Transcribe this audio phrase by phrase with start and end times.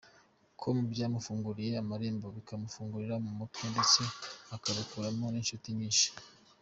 [0.59, 4.01] com ko byamufunguriye amarembo, bikamufungura mu mutwe ndetse
[4.55, 6.09] akabikuramo n’inshuti nyinshi.